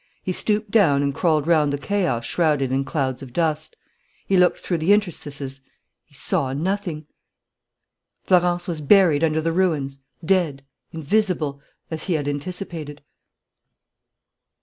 [0.23, 3.75] He stooped down and crawled round the chaos shrouded in clouds of dust.
[4.25, 5.61] He looked through the interstices.
[6.05, 7.05] He saw nothing.
[8.23, 11.61] Florence was buried under the ruins, dead, invisible,
[11.91, 13.03] as he had anticipated.